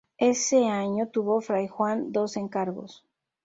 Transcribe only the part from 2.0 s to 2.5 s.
dos